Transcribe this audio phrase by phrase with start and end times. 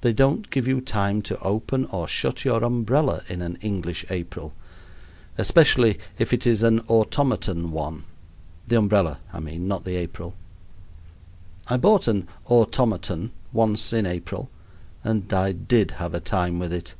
[0.00, 4.54] They don't give you time to open or shut your umbrella in an English April,
[5.36, 8.04] especially if it is an "automaton" one
[8.66, 10.34] the umbrella, I mean, not the April.
[11.66, 14.48] I bought an "automaton" once in April,
[15.04, 16.94] and I did have a time with it!